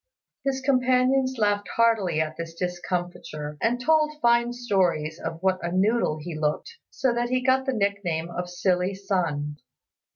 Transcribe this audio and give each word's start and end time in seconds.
His 0.43 0.61
companions 0.61 1.37
laughed 1.37 1.67
heartily 1.75 2.19
at 2.21 2.35
his 2.39 2.55
discomfiture, 2.55 3.55
and 3.61 3.79
told 3.79 4.19
fine 4.19 4.51
stories 4.51 5.19
of 5.19 5.37
what 5.43 5.59
a 5.61 5.71
noodle 5.71 6.17
he 6.17 6.33
looked, 6.35 6.79
so 6.89 7.13
that 7.13 7.29
he 7.29 7.39
got 7.39 7.67
the 7.67 7.73
nickname 7.73 8.27
of 8.31 8.49
Silly 8.49 8.95
Sun. 8.95 9.57